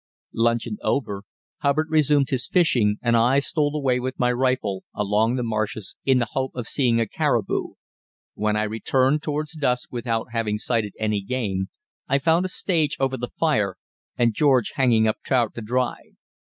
[0.33, 1.25] Luncheon over,
[1.59, 6.17] Hubbard resumed his fishing, and I stole away with my rifle along the marshes in
[6.17, 7.75] the hope of seeing a caribou.
[8.33, 11.69] When I returned towards dusk without having sighted any game,
[12.07, 13.75] I found a stage over the fire
[14.17, 15.97] and George hanging up trout to dry.